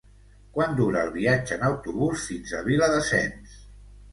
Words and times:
Quant 0.55 0.71
dura 0.79 1.03
el 1.07 1.11
viatge 1.17 1.57
en 1.59 1.65
autobús 1.67 2.25
fins 2.31 2.57
a 2.61 2.65
Viladasens? 2.71 3.63